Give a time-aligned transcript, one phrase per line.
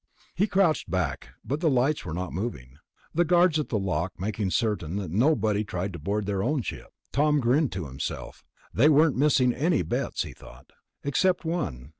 [0.33, 2.77] He crouched back, but the lights were not moving.
[3.15, 6.87] Guards at the lock, making certain that nobody tried to board their own ship.
[7.11, 8.43] Tom grinned to himself.
[8.73, 10.71] They weren't missing any bets, he thought.
[11.03, 11.89] Except one.